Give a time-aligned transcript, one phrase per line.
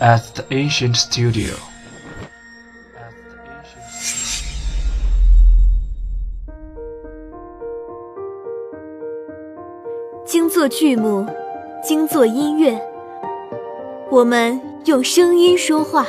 [0.00, 1.54] at the ancient studio.
[10.26, 11.26] 精作剧目，
[11.82, 12.80] 精作音乐，
[14.10, 16.06] 我们用声音说话。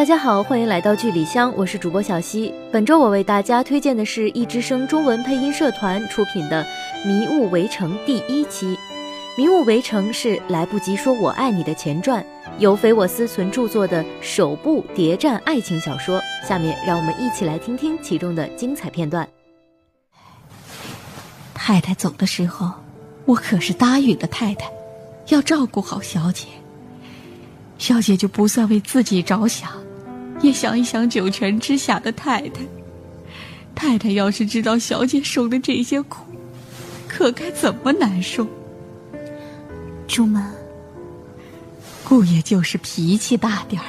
[0.00, 2.54] 大家好，欢迎来到剧里香，我是主播小溪。
[2.72, 6.64] 本周我为大家推荐的是一之声中文配音社团出品的
[7.06, 8.74] 《迷雾围城》第一期。
[9.36, 12.24] 《迷雾围城》是来不及说我爱你的前传，
[12.58, 16.18] 由肥我思存著作的首部谍战爱情小说。
[16.48, 19.28] 下面让我们一起来听听其中的精彩片段。
[21.52, 22.72] 太太走的时候，
[23.26, 24.72] 我可是答应了太太，
[25.28, 26.46] 要照顾好小姐。
[27.76, 29.70] 小姐就不算为自己着想，
[30.42, 32.60] 也想一想九泉之下的太太。
[33.74, 36.24] 太太要是知道小姐受的这些苦，
[37.08, 38.46] 可该怎么难受？
[40.06, 40.52] 朱妈，
[42.04, 43.88] 姑爷就是脾气大点儿，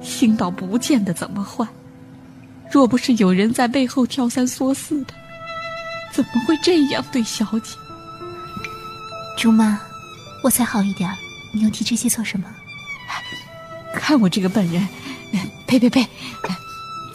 [0.00, 1.66] 心倒不见得怎么坏。
[2.70, 5.14] 若不是有人在背后挑三唆四的，
[6.12, 7.74] 怎么会这样对小姐？
[9.38, 9.80] 朱妈，
[10.42, 11.10] 我才好一点
[11.52, 12.46] 你又提这些做什么？
[13.94, 14.86] 看我这个笨人，
[15.66, 16.06] 呸呸呸！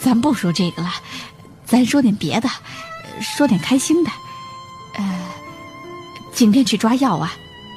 [0.00, 0.90] 咱不说这个了，
[1.64, 2.48] 咱说点别的，
[3.20, 4.10] 说点开心的。
[4.94, 5.20] 呃，
[6.34, 7.32] 今天去抓药啊，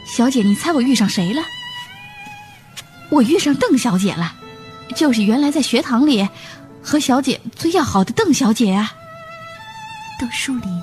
[0.05, 1.41] 小姐，你猜我遇上谁了？
[3.11, 4.33] 我遇上邓小姐了，
[4.95, 6.27] 就是原来在学堂里
[6.81, 8.91] 和小姐最要好的邓小姐啊。
[10.19, 10.81] 邓树林，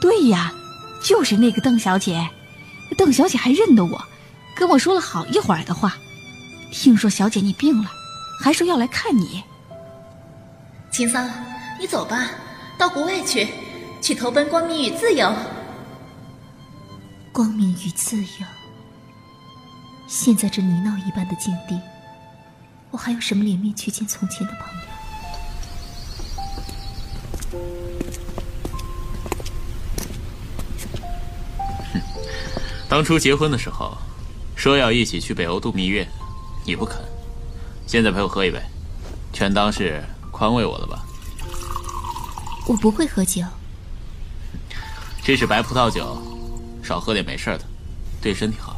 [0.00, 0.52] 对呀，
[1.02, 2.28] 就是那个邓小姐。
[2.96, 4.04] 邓小姐还认得我，
[4.54, 5.96] 跟我说了好一会儿的话。
[6.70, 7.90] 听说小姐你病了，
[8.42, 9.44] 还说要来看你。
[10.90, 11.30] 秦桑，
[11.78, 12.28] 你走吧，
[12.76, 13.46] 到国外去，
[14.00, 15.32] 去投奔光明与自由。
[17.30, 18.46] 光明与自由。
[20.08, 21.80] 现在这泥淖一般的境地，
[22.90, 24.80] 我还有什么脸面去见从前的朋友？
[31.92, 32.02] 哼，
[32.88, 33.96] 当初结婚的时候，
[34.56, 36.04] 说要一起去北欧度蜜月。
[36.64, 37.00] 你不肯，
[37.86, 38.58] 现在陪我喝一杯，
[39.32, 41.04] 全当是宽慰我了吧？
[42.66, 43.42] 我不会喝酒。
[45.22, 46.20] 这是白葡萄酒，
[46.82, 47.60] 少喝点没事的，
[48.20, 48.76] 对身体好。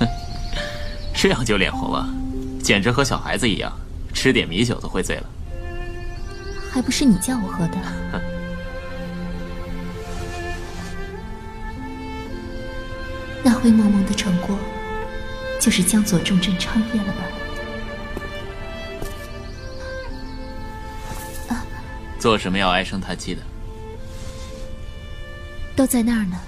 [1.14, 2.08] 这样就脸红了，
[2.62, 3.72] 简直和小孩子一样，
[4.12, 5.26] 吃点米酒都会醉了。
[6.70, 7.78] 还不是你叫我喝的。
[13.60, 14.56] 灰蒙蒙的成果，
[15.60, 17.24] 就是江左重镇昌业了吧？
[21.54, 21.64] 啊！
[22.18, 23.42] 做什么要唉声叹气的？
[25.74, 26.40] 都在那儿呢，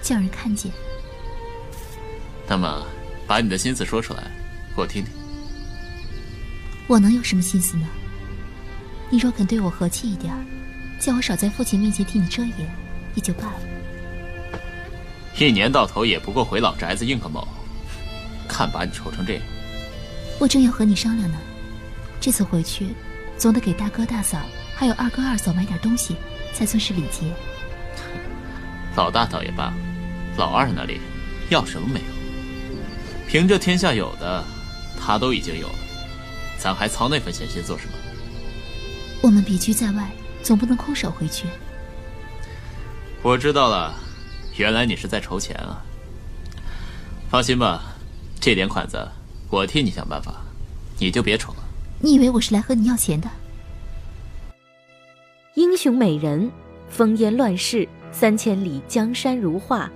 [0.00, 0.70] 叫人看见。
[2.46, 2.86] 那么，
[3.26, 4.30] 把你的心思说出来，
[4.76, 5.12] 我听听。
[6.86, 7.86] 我能有什么心思呢？
[9.10, 10.32] 你若肯对我和气一点，
[11.00, 12.70] 叫我少在父亲面前替你遮掩，
[13.14, 13.71] 也就罢了。
[15.38, 17.48] 一年到头也不过回老宅子应个卯，
[18.48, 19.42] 看把你愁成这样。
[20.38, 21.38] 我正要和你商量呢，
[22.20, 22.88] 这次回去，
[23.38, 24.38] 总得给大哥大嫂
[24.76, 26.16] 还有二哥二嫂买点东西，
[26.52, 27.32] 才算是礼节。
[28.94, 29.72] 老大倒也罢，
[30.36, 31.00] 老二那里
[31.48, 32.06] 要什么没有？
[33.26, 34.44] 凭着天下有的，
[35.00, 35.74] 他都已经有了，
[36.58, 37.92] 咱还操那份闲心做什么？
[39.22, 40.10] 我们别居在外，
[40.42, 41.46] 总不能空手回去。
[43.22, 43.94] 我知道了。
[44.56, 45.82] 原来你是在筹钱啊！
[47.30, 47.82] 放心吧，
[48.40, 49.08] 这点款子
[49.50, 50.34] 我替你想办法，
[50.98, 51.58] 你就别愁了。
[52.00, 53.28] 你以为我是来和你要钱的？
[55.54, 56.50] 英雄美人，
[56.94, 59.90] 烽烟乱世，三千里江山如画，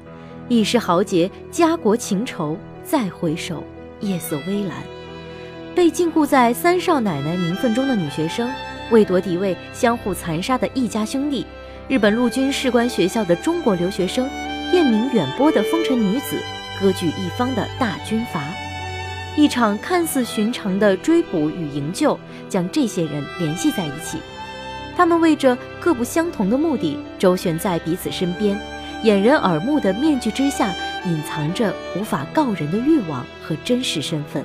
[0.49, 3.63] 一时豪杰，家国情仇，再回首，
[4.01, 4.83] 夜色微澜。
[5.75, 8.51] 被禁锢在三少奶奶名分中的女学生，
[8.91, 11.45] 为夺嫡位相互残杀的一家兄弟，
[11.89, 14.29] 日本陆军士官学校的中国留学生。
[14.73, 16.37] 艳名远播的风尘女子，
[16.81, 18.43] 割据一方的大军阀，
[19.37, 22.19] 一场看似寻常的追捕与营救，
[22.49, 24.19] 将这些人联系在一起。
[24.97, 28.59] 他们为着各不相同的目的，周旋在彼此身边，
[29.05, 30.75] 掩人耳目的面具之下，
[31.05, 34.45] 隐藏着无法告人的欲望和真实身份。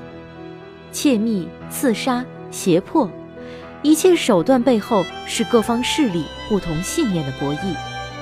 [0.91, 3.09] 窃密、刺杀、胁迫，
[3.83, 7.75] 一切手段背后是各方势力不同信念的博弈，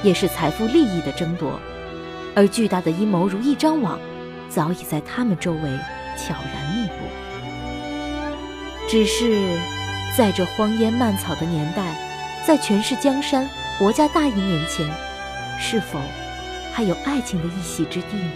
[0.04, 1.60] 也是财富利益的争夺。
[2.34, 4.00] 而巨大的阴谋如一张网，
[4.48, 5.60] 早已在他们周围
[6.16, 6.94] 悄然密布。
[8.88, 9.60] 只是，
[10.18, 11.94] 在这荒烟蔓草的年代，
[12.48, 13.48] 在权势江山、
[13.78, 14.88] 国家大义面前，
[15.60, 16.00] 是否
[16.74, 18.32] 还有爱情的一席之地呢？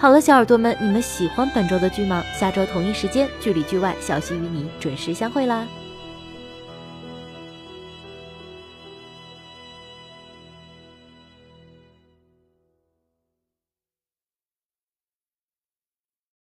[0.00, 2.24] 好了，小耳朵们，你们喜欢本周的剧吗？
[2.34, 5.66] 下周同一时间，剧里剧外，小溪与你准时相会啦！